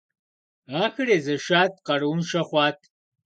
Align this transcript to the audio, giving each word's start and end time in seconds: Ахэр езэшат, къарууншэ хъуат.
Ахэр 0.83 1.09
езэшат, 1.17 1.73
къарууншэ 1.85 2.41
хъуат. 2.47 2.79